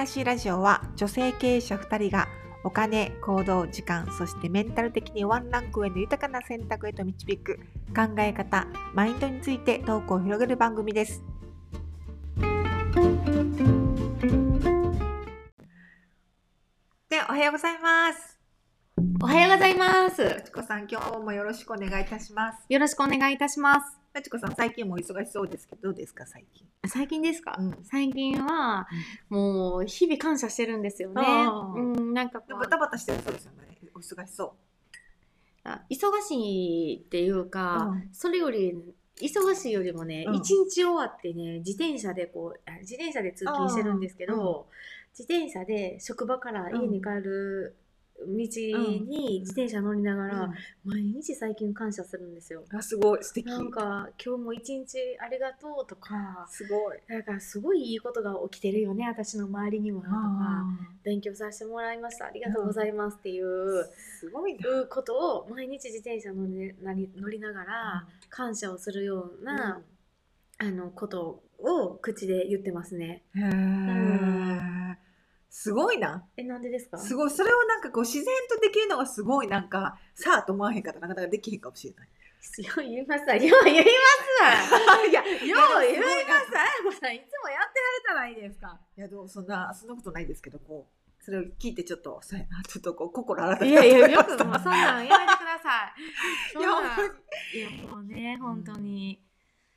[0.00, 2.26] らしいラジオは女性経営者2人が
[2.64, 7.58] お金、行動、時間、そしてメンタル的にワンランク上の豊かな選択へと導く
[7.94, 11.22] 考え方、マインドについてトークを広げる番組です。
[17.10, 18.40] で、おはようございます。
[19.22, 20.24] おはようございます。
[20.24, 22.64] まちこさん、今日もよろしくお願いいたします。
[22.70, 23.99] よろしくお願いいたします。
[24.12, 26.66] まちこさん、最近もお忙しそうですけど、どうですか、最近？
[26.88, 27.78] 最近ですか、うん。
[27.84, 28.88] 最近は、
[29.28, 31.22] もう日々感謝してるんですよね。
[31.76, 33.78] うん、なんかバタバタしてるそうですよね。
[33.94, 34.56] お忙しそ
[35.62, 38.08] あ忙しいっていうか、うん。
[38.12, 38.74] それより、
[39.20, 40.34] 忙しいよりもね、うん。
[40.34, 44.66] 一、日終わってね、自転車でこう、あ自転車で通勤してるんですけど、
[45.16, 47.89] 自転車で職場から家に帰る道
[48.26, 50.28] に自転車乗りながう。
[50.28, 50.50] ら、
[50.84, 52.64] 毎日最近感謝するんですよ。
[52.72, 53.46] あ、すごい、素敵。
[53.46, 56.98] なんか、今日も一日ありがとうとか、すごい。
[57.08, 60.64] だからすごいいいことが起きてるよね私の周りにもとかあ
[61.04, 63.84] 勉強させてもらいましたありがとうございますっていう、
[64.20, 64.68] すごいな。
[64.68, 69.80] いうことを毎日自転車乗りなり乗りながら感謝をするような、
[70.58, 74.79] あのことを口で言ってますねへえ。
[75.50, 76.24] すごいな。
[76.36, 76.96] えなんでですか？
[76.98, 77.30] すごい。
[77.30, 82.08] それをなんかこう自然とできるのがすごいなんか、さあと思わへんかったらなかなかできへんかもしれない。
[82.64, 83.34] よう言いますわ。
[83.36, 85.04] よう言いますわ。
[85.06, 86.22] いや、よう言いいます
[86.54, 88.78] やあやこさんいつもやってられたらいいですか？
[88.96, 95.92] いや、どうそんな、そんなことないですけど、こう、それを聞いてちょっと、そうやな、ちょっとこう、心改めいやいやてよくもうそんなんやめてくださ
[96.54, 96.58] い。
[96.58, 96.96] いやなん。
[96.96, 97.06] 本
[97.54, 99.20] いやもうね本当に、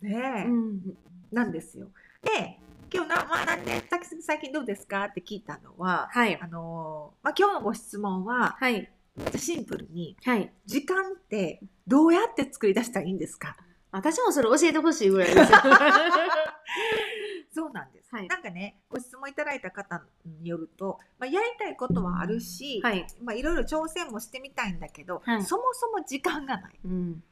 [0.00, 0.96] ねえ、うん。
[1.32, 1.88] なんですよ。
[2.22, 2.60] で、
[2.94, 3.82] 今日な、まあ、なんで、
[4.22, 5.04] 最近どうですか？
[5.06, 8.88] って聞いたのは、はいあのーまあ、今日のご質問は、はい
[9.36, 13.56] シンプルに、はい時間ってどうやって作り出したらいいんですか？
[13.90, 15.58] 私もそれ教えてほしいぐらいですよ。
[17.54, 18.08] そうなんです。
[18.14, 23.06] はいなんかね、ご質問いただいた方によると、まあ、やりたいことはあるし、はい。
[23.22, 26.80] まあ、いろいろ挑戦もしてみたいんだけど、はいそもそも時間がない。
[26.84, 27.22] うん。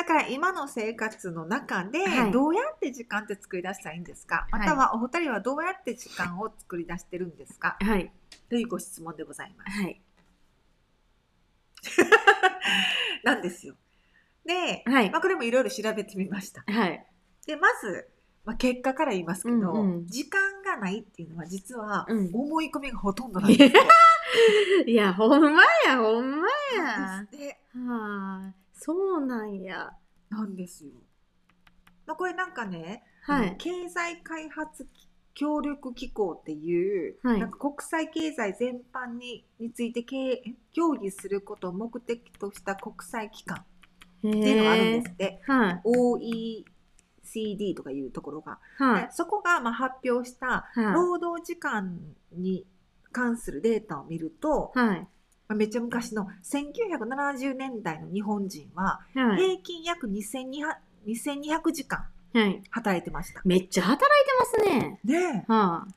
[0.00, 7.76] だから今の生活の中ではいどうやって時間って作り出したらいいんですか、はいまたはお二人はどうやって時間を作り出してるんですか？
[7.78, 8.10] はい。
[8.48, 9.78] というご質問でございます。
[9.82, 10.00] はい。
[13.24, 13.74] なんですよ。
[14.46, 16.62] で、はいまあ、これもいろいろ調べてみました。
[16.66, 17.06] はい。
[17.46, 18.08] で、まず、
[18.46, 23.82] まあ、結果から言いますけど、うんうん時間がないっていうのは実はうん思い込みがほとんどなんですよ。
[24.86, 26.46] いや、ほんまや、ほんま
[26.76, 27.26] や。
[27.30, 29.90] ではあ、そうなんや。
[30.30, 30.92] なんですよ。
[32.06, 33.56] まあ、これなんかね、はい。
[33.58, 34.88] 経済開発
[35.34, 40.42] 協力機構っていう、はいなんか国際経済全般にについて経
[40.72, 43.64] 協議することを目的とした国際機関っ
[44.18, 45.80] っていうのがあるんですって、はい。
[45.84, 49.12] OECD とかいうところが、はいで。
[49.12, 50.92] そこがまあ発表したはい。
[50.92, 51.98] 労働時間
[52.32, 52.66] に
[53.12, 55.08] 関するデータを見ると、はい。
[55.50, 59.36] まあめっちゃ昔の1970年代の日本人ははい。
[59.36, 60.62] 平均約2200
[61.08, 62.62] 2200時間はい。
[62.70, 63.40] 働いてました。
[63.44, 65.00] めっちゃ働いてますね。
[65.02, 65.88] ねえは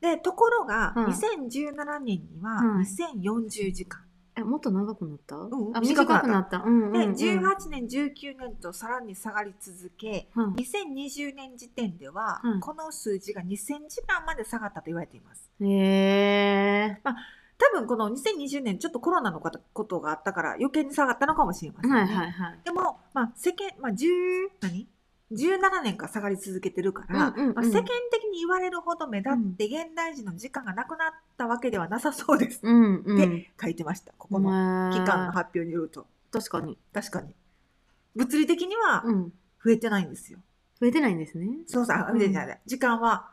[0.00, 4.40] でところが、はい2017年にははい2040時間、い。
[4.40, 5.36] え、もっと長くなった？
[5.36, 6.92] んあ、短くなったでうん。
[6.92, 17.00] 18年19年とさらに下がり続けはい2020年時点では、はいこの数字が2000時間まで下がったと言われていますへえ。
[17.56, 22.60] 多分この2020年ちょっとコロナのことがあったから余計に下がったのかもしれませんね、はいはいはい。
[22.64, 24.06] でも、まあ、世間、まあ、10
[24.60, 24.88] 何
[25.32, 33.16] ？17年間下がり続けてるから、うんうんうんまあ、世間的に言われるほど目立って現代人の時間がなくなったわけではなさそうです、うんうん。
[33.16, 36.78] で書いてましたここのまあ機関の発表によると確かに。
[36.92, 37.34] 確かに
[38.14, 39.32] 物理的にはうん。
[39.64, 40.38] 増えてないんですよ、
[40.78, 41.48] 増えてないんですね。
[41.66, 43.30] そうさ、うん増えてない時間は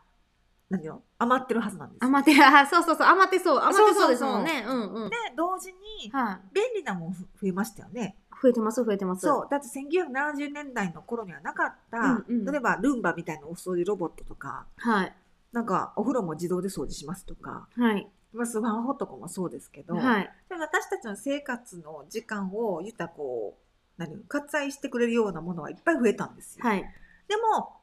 [0.72, 4.66] 何よ余ってるはずなんです余って、あ、そうそうそう、余ってそう、余ってそうですそうそうそうもんね。
[4.68, 5.10] うんうん。
[5.10, 6.56] で同時にはい。
[6.56, 9.28] 便利なもん増えましたよね増えてます、増えてます。
[9.28, 15.16] そうだって1970年代の頃にはなかった、うんうん例えばルンバみたいなお掃除ロボットとかはい。
[15.52, 18.08] なんかお風呂も自動で掃除しますとか、はい。
[18.34, 20.32] まあ、スマホとかもそうですけど、はい。
[20.50, 23.62] で私たちの生活の時間を言ったらこう
[24.02, 26.66] 何割愛してくれるようなものはいっぱい増えたんですよ。
[26.66, 26.80] はい。
[27.28, 27.74] でも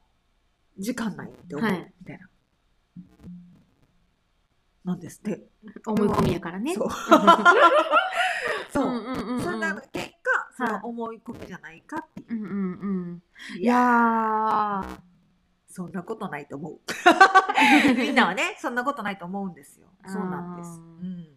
[0.79, 2.29] 時間ないって思うはいみたいな。
[4.85, 5.47] なんですって。
[5.87, 6.75] 思い込みやからね。
[6.75, 6.89] そう。
[8.73, 8.87] そう。
[8.87, 9.43] んうんうんうん。
[9.43, 12.35] そんな結果、そはいの思い込みじゃないかっていう。
[12.35, 13.23] うんうんうん。
[13.59, 14.85] いいや。
[15.69, 16.81] そんなことないと思う。
[17.97, 19.89] みんなはね、そんなことないと思うんですよ。
[20.07, 20.81] そうなんです。
[20.81, 21.29] うん。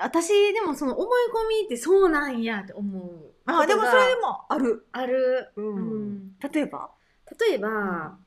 [0.00, 3.34] 私、でもその思い込みってそうなんやって思う。
[3.46, 4.86] あ、でもそれでもある。
[4.92, 5.52] ある。
[5.56, 6.38] ううん。
[6.38, 6.90] 例えば？
[7.48, 8.18] 例えば、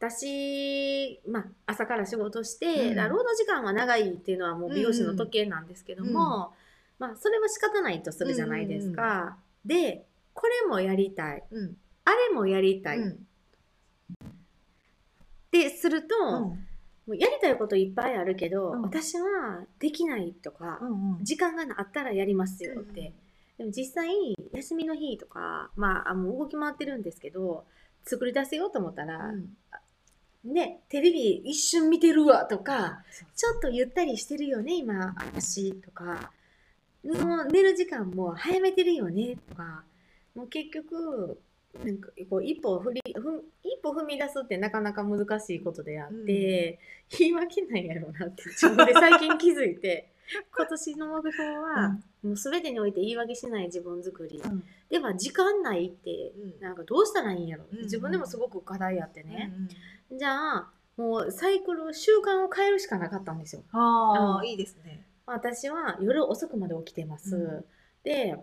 [0.00, 2.96] 私、まあ、朝から仕事して、うん。
[2.96, 6.54] 労働時間は長いっていうのはもう美容師の時計なんですけども、
[6.98, 9.36] まあ、それは仕方ないとするじゃないですか。
[9.64, 11.44] で、これもやりたい。
[11.50, 11.76] うん。
[12.06, 12.98] あれもやりたい。
[12.98, 13.10] うん。
[13.10, 13.16] っ
[15.50, 16.32] てすると、うん。
[16.32, 16.58] も
[17.08, 18.82] うやりたいこといっぱいあるけど、うん。
[18.82, 21.24] 私はできないとか、うんうん。
[21.24, 23.00] 時間があったらやりますよって。
[23.00, 23.12] うん
[23.60, 24.08] でも実際、
[24.54, 27.66] 休みの日とか、まあ、あもう動き回ってるんですけど、
[28.04, 29.34] 作り出せようと思ったら、
[30.44, 33.02] ね、テレビ一瞬見てるわとか、
[33.36, 36.32] ちょっとゆったりしてるよね、今、私とか、
[37.04, 39.84] もう寝る時間も早めてるよねとか、
[40.34, 41.38] もう結局、
[41.84, 46.78] なんかこう一歩振りふ一歩踏み出すってなかなか難しいことであって、
[47.18, 50.08] 言い訳ないやろうなって自分で最近気づいて
[50.56, 54.64] 今年の目標は、もう全てにおいて言い訳しない自分作り、うん。
[54.88, 56.60] では時間ないってうん。
[56.60, 59.52] なんかどうしたらいいんやろ、うん自分でもすごく課題あってね、
[60.10, 63.62] うんじゃあもうサイクル習慣を変えるしかなかったんですよ。
[63.72, 63.80] うん。
[63.80, 65.06] ああいいですね。
[65.26, 67.64] 私は夜遅くまで起きてます、うん。
[68.02, 68.36] で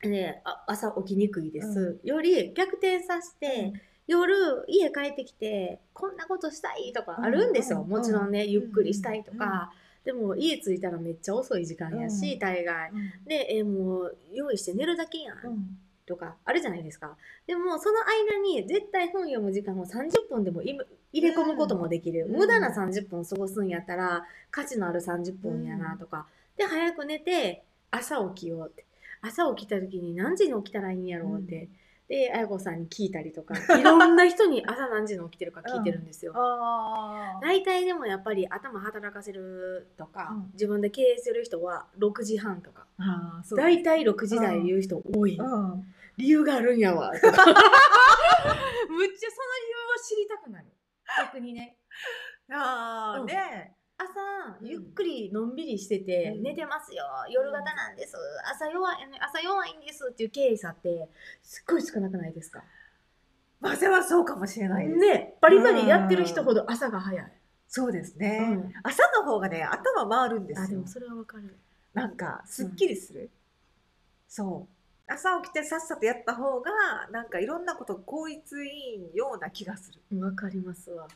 [0.00, 3.72] であ朝起きにくいです、より逆転させて、
[4.08, 9.72] 夜家帰ってきてこんなことしたいとかあるんですよ、うんもちろんね、うんゆっくりしたいとか、
[10.04, 12.38] でも家着いたらめっちゃ遅い時間やし、うん。
[12.38, 12.90] 大概。
[13.26, 15.78] でえもう用意して寝るだけやん、うん。
[16.06, 17.16] とかあるじゃないですか。
[17.46, 17.98] でもその
[18.30, 20.78] 間に絶対本読む時間を30分でもい
[21.12, 22.36] 入れ込むこともできる、うん。
[22.36, 26.26] 無駄な30分過ごすんやったら価値のある30分やなとか、
[26.56, 28.84] で早く寝て朝起きようって。
[29.24, 31.68] 朝起きた時に何時に起きたらいいんやろうって、
[32.12, 33.54] で綾子さんに聞いたりとか。
[33.80, 36.32] いろんな人に朝何時に起きてるか聞いてるんですよ。
[36.36, 37.40] ああ。
[37.40, 40.50] 大体でもやっぱり頭働かせるとか、うん。
[40.52, 42.86] 自分で経営する人は6時半とか。
[42.98, 45.94] う大体6時台言う人多い、うん。
[46.18, 47.10] 理由があるんやわ。
[47.18, 47.56] と かむっちゃその理由
[48.60, 50.66] を知りたくなる。
[51.16, 51.78] 逆にね。
[52.50, 52.56] うん。
[52.56, 53.74] ああね。
[54.02, 58.16] 朝うんゆっくりのんびりしてて、うん寝てますよ夜型なんです
[58.52, 61.08] 朝弱い朝弱いんですっていう経営者って
[61.42, 62.62] すっごい少なくないですか？
[63.60, 64.98] まあそれはそうかもしれないです。
[64.98, 67.32] ねバリバリやってる人ほど朝が早い、
[67.68, 68.38] そうですうね。
[68.40, 70.86] ん朝の方がね頭回るんですよあでも。
[70.86, 71.56] それはわかる
[71.94, 73.30] なんかすっきりする。
[74.28, 75.12] そう。
[75.12, 76.70] 朝起きてさっさとやった方が
[77.10, 80.20] なんかいろんなこと効率いいような気がする。
[80.20, 81.06] わかりますわ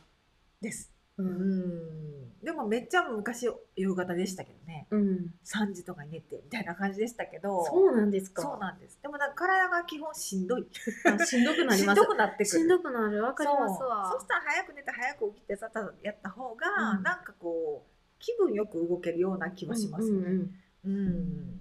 [0.61, 0.91] です。
[1.17, 2.43] ううんん。
[2.43, 4.87] でもめっちゃ昔夕方でしたけどね。
[4.91, 7.65] うん3時とかに寝てみたいな感じでしたけど。
[7.65, 8.99] そうなんですかそうなんです。
[9.01, 10.67] でもなんか体が基本しんどい。
[11.05, 12.45] あしんどくなりしんますどくなってくる。
[12.45, 16.67] しんどくなるわかりますわそうそしたら早く寝て早く起きてさっさとやった方が、
[16.97, 20.21] うんなんかこう気分よく動けるような気はしますよね。
[20.21, 20.51] うんうん
[20.85, 21.59] うんうん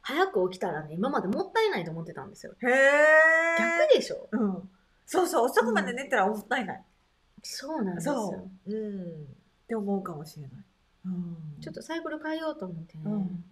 [0.00, 3.56] 早く起きたらね今までもったいないと思ってたんですよへえ。
[3.58, 4.70] 逆でしょうん。
[5.04, 6.84] そうそう遅くまで寝たらもったいない。
[7.42, 8.14] そうなんですよ。
[8.14, 8.72] そう。
[8.72, 9.22] うん。
[9.22, 9.26] っ
[9.68, 10.50] て思うかもしれない。
[11.06, 11.36] うん。
[11.60, 12.96] ちょっとサイクル変えようと思って。
[12.96, 13.44] ね、うん。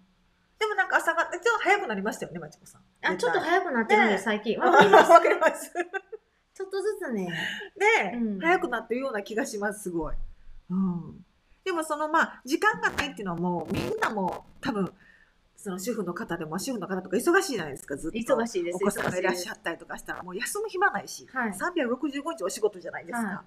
[0.59, 2.81] でもなんか朝がちょっと早くなりましたよね、まちこさん。
[3.01, 3.41] あちょっとい。
[3.41, 4.59] 早くなってるんで最近。
[4.59, 5.07] わわかります。
[5.09, 5.71] かります。
[6.57, 7.27] ちょっとずつね。
[8.11, 8.39] で、うん。
[8.39, 10.15] 早くなってるような気がしますすごい、
[10.71, 11.23] うん、
[11.63, 14.91] でもそのまあ時間がないっていうのはもうみんなも多分
[15.55, 18.35] その主婦の方でも主婦の方とか忙しいじゃないですかずっと。
[18.35, 21.51] 忙しいですお子さんがいらっしゃゃったりとかしたらもう休む暇ないし、はい。
[21.51, 23.43] 365日お仕事じゃないですか、は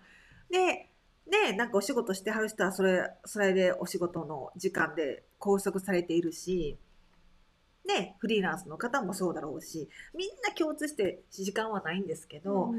[0.51, 0.89] で
[1.27, 6.77] ねなんかお仕事してはる人はそれそれでお仕事の時間で拘束されているし
[7.87, 12.75] ね、フリーランスの方もそうだろうしみんな共通して時間はないんですけど、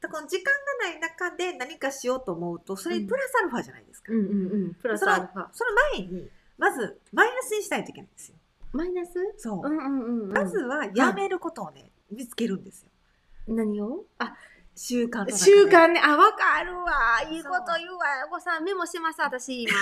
[0.00, 0.44] だから時間
[0.80, 4.34] がない中で何かしようと思うとそれにプラスアルファじゃないですか、うんうんう
[4.68, 4.74] ん。
[4.74, 5.46] プラスアルファ。
[5.52, 8.36] その前にまずマイナスにしないといけないんですよ。
[8.72, 9.12] マイナス？
[9.36, 13.54] そう、うんうんうん、うん、まずはやめることをね、見つけるんですよ。
[13.54, 14.04] 何を？
[14.18, 14.34] あ
[14.76, 16.00] 習慣習慣ね。
[16.02, 17.22] あわかるわ。
[17.30, 19.72] いいこと言うわお子さんメモしてます私今。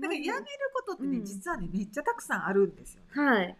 [0.00, 1.24] だからやめることってね、うん。
[1.24, 3.56] 実はねめっちゃたくさんあるんですよ、ね、はい、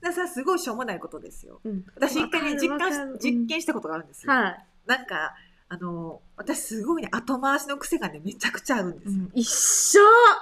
[0.00, 1.60] だからすごいしょうもないことですよ。
[1.64, 5.34] うん、私一回ね実感し実験したことがあるんですよ、はい、なんか
[5.68, 9.30] あの私すごいね後回しの癖がねめちゃくちゃあるんですよ、うん。
[9.34, 10.00] 一緒。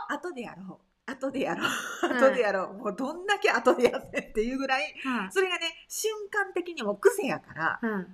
[0.08, 1.66] 後でやろう後でやろう。
[1.66, 2.16] い。
[2.16, 5.32] 後でやろう、もうどんだけ後でやってっていうぐらいはい。
[5.32, 8.06] それがね瞬間的にも癖やからはい。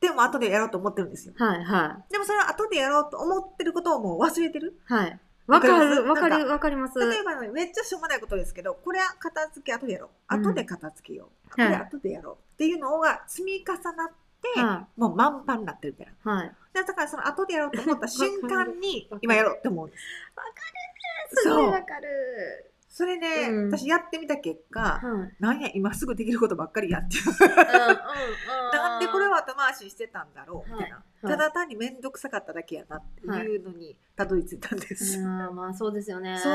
[0.00, 1.34] でも後でやろうと思ってるんですよ。
[1.36, 5.20] はいはでもそれは後でやろうと思ってることをもう忘れてるいはい。
[5.46, 7.16] わかるわかるわかりますわかります。
[7.16, 10.34] 例えばねめっちゃしょうもないことですけどこれは片付け後でやろう。
[10.34, 10.42] うん。
[10.42, 11.72] 後で片付けよう、はい。
[11.72, 14.10] これ後でやろうっていうのが積み重なっ
[14.54, 16.32] て、はもう満帆になってるみたいな。
[16.32, 16.56] はい。
[16.74, 19.18] でだからその後でやろうと思った瞬間にわかる。
[19.22, 20.02] 今やろうって思うんです。
[20.34, 20.91] それ
[21.34, 21.70] そう。
[21.70, 22.72] わかる。
[22.88, 23.70] それね、うん。
[23.70, 25.42] 私やってみた結果、はい。
[25.42, 27.16] なんや今すぐできることばっかりやって。
[27.16, 27.96] るうんうん。
[28.72, 31.26] なんでこれを後回しにしてたんだろうみたいな、はい。
[31.26, 36.38] ただ単に面倒くさかっただけやなっていうのにたどり着いたんです、あーまあそうですよね。
[36.38, 36.52] そう。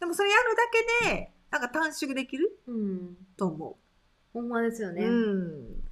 [0.00, 0.62] でもそれやるだ
[1.10, 3.16] けでなんか短縮できるうん。
[3.36, 3.78] と思
[4.32, 5.83] ほんまですよう、ね、うん